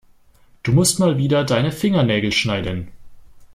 Du 0.63 0.71
musst 0.73 0.97
mal 0.97 1.19
wieder 1.19 1.43
deine 1.43 1.71
Fingernägel 1.71 2.31
schneiden. 2.31 2.87